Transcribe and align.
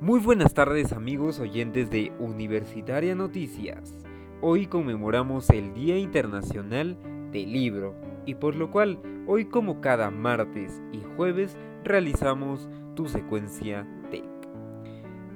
Muy 0.00 0.18
buenas 0.18 0.54
tardes 0.54 0.92
amigos 0.92 1.40
oyentes 1.40 1.90
de 1.90 2.10
Universitaria 2.18 3.14
Noticias. 3.14 3.94
Hoy 4.40 4.66
conmemoramos 4.66 5.50
el 5.50 5.74
Día 5.74 5.98
Internacional 5.98 6.96
del 7.32 7.52
Libro 7.52 7.94
y 8.24 8.36
por 8.36 8.54
lo 8.54 8.70
cual 8.70 8.98
hoy 9.26 9.44
como 9.44 9.82
cada 9.82 10.10
martes 10.10 10.80
y 10.90 11.02
jueves 11.16 11.54
realizamos 11.84 12.66
tu 12.96 13.08
secuencia 13.08 13.86
TEC. 14.10 14.24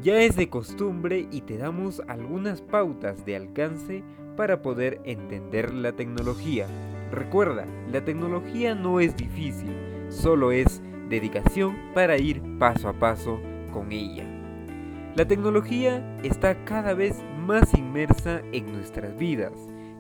Ya 0.00 0.23
es 0.23 0.34
de 0.34 0.48
costumbre 0.48 1.28
y 1.30 1.42
te 1.42 1.59
damos 1.59 2.01
algunas 2.09 2.62
pautas 2.62 3.27
de 3.27 3.37
alcance 3.37 4.02
para 4.34 4.62
poder 4.62 4.98
entender 5.05 5.74
la 5.74 5.92
tecnología. 5.92 6.66
Recuerda, 7.12 7.66
la 7.92 8.02
tecnología 8.02 8.74
no 8.74 9.01
es 9.01 9.15
difícil, 9.15 9.77
solo 10.09 10.52
es 10.52 10.80
dedicación 11.10 11.77
para 11.92 12.16
ir 12.16 12.41
paso 12.59 12.88
a 12.88 12.95
paso 12.95 13.38
con 13.70 13.92
ella. 13.92 14.34
La 15.16 15.28
tecnología 15.28 16.04
está 16.24 16.64
cada 16.64 16.92
vez 16.92 17.22
más 17.38 17.72
inmersa 17.78 18.42
en 18.50 18.72
nuestras 18.72 19.16
vidas, 19.16 19.52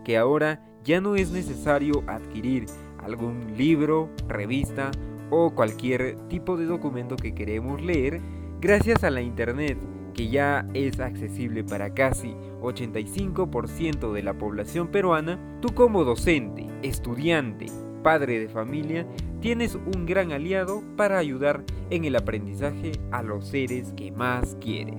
que 0.04 0.18
ahora 0.18 0.60
ya 0.82 1.00
no 1.00 1.14
es 1.14 1.30
necesario 1.30 2.02
adquirir 2.08 2.66
algún 2.98 3.56
libro, 3.56 4.10
revista 4.26 4.90
o 5.30 5.54
cualquier 5.54 6.16
tipo 6.26 6.56
de 6.56 6.66
documento 6.66 7.14
que 7.14 7.32
queremos 7.32 7.80
leer 7.80 8.20
gracias 8.60 9.04
a 9.04 9.10
la 9.10 9.22
Internet, 9.22 9.78
que 10.14 10.30
ya 10.30 10.66
es 10.74 10.98
accesible 10.98 11.62
para 11.62 11.94
casi 11.94 12.34
85% 12.60 14.12
de 14.12 14.22
la 14.24 14.34
población 14.34 14.88
peruana, 14.88 15.38
tú 15.60 15.68
como 15.74 16.02
docente, 16.02 16.66
estudiante, 16.82 17.66
padre 18.02 18.40
de 18.40 18.48
familia, 18.48 19.06
tienes 19.44 19.74
un 19.74 20.06
gran 20.06 20.32
aliado 20.32 20.82
para 20.96 21.18
ayudar 21.18 21.64
en 21.90 22.06
el 22.06 22.16
aprendizaje 22.16 22.92
a 23.10 23.22
los 23.22 23.48
seres 23.48 23.92
que 23.94 24.10
más 24.10 24.56
quieres. 24.58 24.94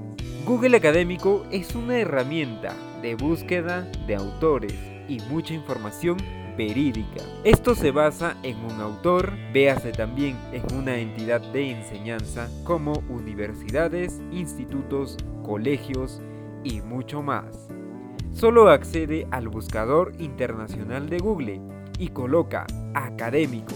Google 0.46 0.78
Académico 0.78 1.44
es 1.50 1.74
una 1.74 1.98
herramienta 1.98 2.76
de 3.02 3.16
búsqueda 3.16 3.90
de 4.06 4.14
autores 4.14 4.76
y 5.10 5.20
mucha 5.32 5.56
información 5.56 6.18
verídica. 6.56 7.24
Esto 7.44 7.74
se 7.74 7.90
basa 7.90 8.38
en 8.44 8.58
un 8.58 8.80
autor, 8.82 9.34
véase 9.52 9.92
también 9.92 10.38
en 10.54 10.78
una 10.78 10.96
entidad 11.00 11.42
de 11.52 11.72
enseñanza 11.72 12.48
como 12.66 13.04
universidades, 13.10 14.22
institutos, 14.32 15.18
colegios 15.42 16.22
y 16.64 16.82
mucho 16.82 17.24
más. 17.24 17.68
Solo 18.32 18.70
accede 18.70 19.26
al 19.32 19.50
buscador 19.50 20.12
internacional 20.20 21.10
de 21.10 21.18
Google 21.18 21.62
y 21.98 22.10
coloca 22.10 22.68
académico 22.94 23.74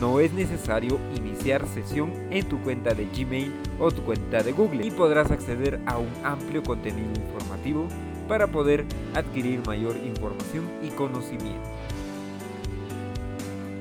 no 0.00 0.20
es 0.20 0.32
necesario 0.32 0.98
iniciar 1.16 1.66
sesión 1.66 2.12
en 2.30 2.46
tu 2.46 2.58
cuenta 2.60 2.94
de 2.94 3.06
Gmail 3.06 3.52
o 3.78 3.90
tu 3.90 4.02
cuenta 4.02 4.42
de 4.42 4.52
Google 4.52 4.86
y 4.86 4.90
podrás 4.90 5.30
acceder 5.30 5.80
a 5.86 5.98
un 5.98 6.10
amplio 6.22 6.62
contenido 6.62 7.08
informativo 7.14 7.88
para 8.28 8.46
poder 8.46 8.84
adquirir 9.14 9.64
mayor 9.66 9.96
información 9.96 10.68
y 10.82 10.88
conocimiento. 10.88 11.68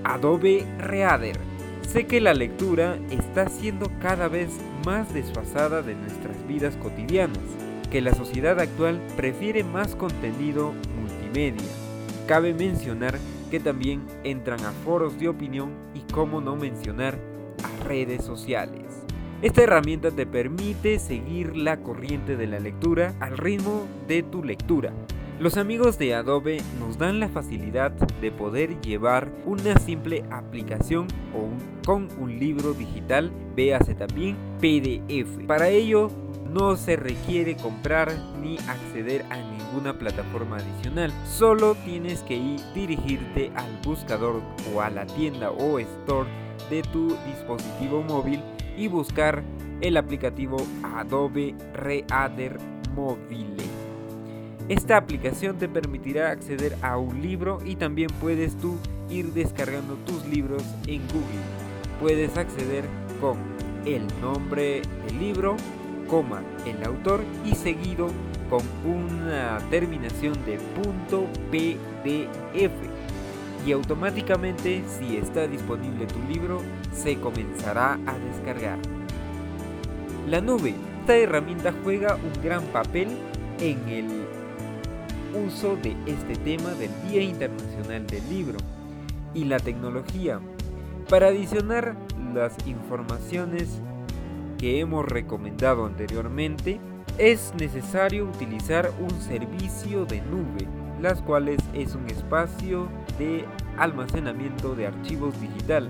Adobe 0.04 0.66
Reader. 0.78 1.38
Sé 1.82 2.06
que 2.06 2.22
la 2.22 2.34
lectura 2.34 2.98
está 3.10 3.50
siendo 3.50 3.92
cada 4.00 4.28
vez 4.28 4.50
más 4.86 5.14
desfasada 5.14 5.82
de 5.82 5.96
nuestras 5.96 6.48
vidas 6.48 6.76
cotidianas, 6.78 7.40
que 7.90 8.02
la 8.02 8.14
sociedad 8.14 8.60
actual 8.60 9.02
prefiere 9.16 9.64
más 9.64 9.96
contenido 9.96 10.74
multimedia. 11.00 11.68
Cabe 12.28 12.54
mencionar 12.54 13.18
también 13.60 14.04
entran 14.24 14.60
a 14.62 14.72
foros 14.72 15.20
de 15.20 15.30
opinión 15.30 15.72
y 15.94 16.02
cómo 16.12 16.42
no 16.42 16.56
mencionar 16.56 17.18
a 17.64 17.84
redes 17.84 18.24
sociales. 18.24 19.06
Esta 19.42 19.64
herramienta 19.64 20.12
te 20.12 20.26
permite 20.26 20.98
seguir 20.98 21.56
la 21.56 21.78
corriente 21.78 22.36
de 22.36 22.48
la 22.48 22.60
lectura 22.60 23.14
al 23.20 23.38
ritmo 23.38 23.86
de 24.08 24.24
tu 24.24 24.44
lectura. 24.44 24.94
Los 25.40 25.58
amigos 25.58 25.98
de 25.98 26.16
Adobe 26.16 26.62
nos 26.80 26.98
dan 26.98 27.20
la 27.20 27.28
facilidad 27.28 27.92
de 27.92 28.32
poder 28.32 28.80
llevar 28.80 29.30
una 29.46 29.78
simple 29.80 30.24
aplicación 30.32 31.08
o 31.36 31.50
con 31.86 32.08
un 32.20 32.40
libro 32.40 32.74
digital, 32.74 33.32
véase 33.54 33.96
también 33.96 34.38
PDF. 34.62 35.46
Para 35.46 35.68
ello 35.68 36.10
no 36.56 36.78
se 36.78 36.96
requiere 36.96 37.58
comprar 37.58 38.14
ni 38.42 38.58
acceder 38.60 39.26
a 39.30 39.36
ninguna 39.36 40.00
plataforma 40.00 40.56
adicional. 40.56 41.12
Solo 41.26 41.76
tienes 41.76 42.22
que 42.22 42.36
ir 42.36 42.62
dirigirte 42.74 43.52
al 43.56 43.78
buscador 43.84 44.42
o 44.74 44.82
a 44.82 44.90
la 44.90 45.06
tienda 45.06 45.52
o 45.52 45.80
store 45.80 46.30
de 46.70 46.82
tu 46.82 47.10
dispositivo 47.28 48.02
móvil 48.04 48.42
y 48.78 48.88
buscar 48.88 49.44
el 49.82 49.98
aplicativo 49.98 50.56
Adobe 50.82 51.54
Reader 51.74 52.58
Mobile. 52.96 53.66
Esta 54.70 54.96
aplicación 54.96 55.58
te 55.58 55.68
permitirá 55.68 56.32
acceder 56.32 56.78
a 56.82 56.98
un 56.98 57.22
libro 57.22 57.60
y 57.66 57.76
también 57.76 58.10
puedes 58.22 58.56
tú 58.58 58.78
ir 59.10 59.34
descargando 59.34 59.96
tus 60.06 60.26
libros 60.26 60.64
en 60.88 61.02
Google. 61.10 61.44
Puedes 62.00 62.38
acceder 62.38 62.86
con 63.20 63.38
el 63.86 64.08
nombre 64.22 64.82
del 65.06 65.20
libro, 65.20 65.58
el 66.66 66.84
autor 66.86 67.22
y 67.44 67.56
seguido 67.56 68.10
con 68.50 68.62
una 68.86 69.58
terminación 69.70 70.34
de 70.46 70.60
.pdf 71.52 72.72
y 73.66 73.72
automáticamente 73.72 74.84
si 74.88 75.18
está 75.18 75.48
disponible 75.48 76.06
tu 76.06 76.20
libro 76.32 76.62
se 76.94 77.20
comenzará 77.20 77.94
a 78.06 78.18
descargar. 78.20 78.78
La 80.30 80.42
nube. 80.42 80.76
Esta 81.02 81.18
herramienta 81.18 81.74
juega 81.84 82.16
un 82.16 82.44
gran 82.44 82.64
papel 82.66 83.10
en 83.60 83.88
el 83.88 84.06
uso 85.48 85.76
de 85.76 85.96
este 86.08 86.36
tema 86.36 86.72
del 86.72 86.90
Día 87.08 87.22
Internacional 87.22 88.08
del 88.08 88.28
Libro 88.28 88.58
y 89.36 89.44
la 89.44 89.60
tecnología 89.60 90.40
para 91.10 91.28
adicionar 91.28 91.96
las 92.34 92.56
informaciones 92.66 93.82
que 94.58 94.80
hemos 94.80 95.06
recomendado 95.06 95.86
anteriormente, 95.86 96.80
es 97.18 97.54
necesario 97.58 98.26
utilizar 98.26 98.92
un 99.00 99.12
servicio 99.22 100.06
de 100.06 100.22
nube, 100.22 100.68
las 101.02 101.22
cuales 101.22 101.60
es 101.74 101.96
un 101.96 102.08
espacio 102.08 102.88
de 103.18 103.46
almacenamiento 103.78 104.76
de 104.76 104.88
archivos 104.88 105.40
digital 105.40 105.90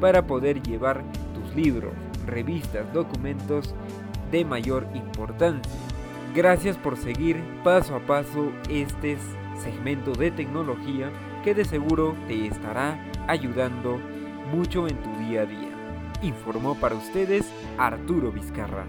para 0.00 0.26
poder 0.26 0.62
llevar 0.62 1.02
tus 1.34 1.54
libros, 1.54 1.92
revistas, 2.26 2.92
documentos 2.92 3.74
de 4.30 4.44
mayor 4.44 4.86
importancia. 4.94 5.72
Gracias 6.34 6.76
por 6.76 6.96
seguir 6.96 7.42
paso 7.64 7.96
a 7.96 8.00
paso 8.00 8.52
este 8.68 9.18
segmento 9.60 10.12
de 10.12 10.30
tecnología 10.30 11.10
que 11.42 11.54
de 11.54 11.64
seguro 11.64 12.14
te 12.28 12.46
estará 12.46 13.04
ayudando 13.26 13.98
mucho 14.52 14.86
en 14.86 14.96
tu 15.02 15.10
día 15.18 15.42
a 15.42 15.46
día. 15.46 15.69
Informó 16.22 16.74
para 16.74 16.94
ustedes 16.94 17.46
Arturo 17.78 18.30
Vizcarra. 18.30 18.84